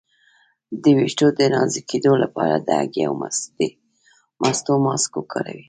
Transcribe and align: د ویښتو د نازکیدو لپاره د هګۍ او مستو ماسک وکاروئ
د 0.83 0.83
ویښتو 0.97 1.27
د 1.39 1.41
نازکیدو 1.55 2.13
لپاره 2.23 2.55
د 2.59 2.69
هګۍ 2.81 3.03
او 3.07 3.13
مستو 4.41 4.73
ماسک 4.85 5.11
وکاروئ 5.17 5.59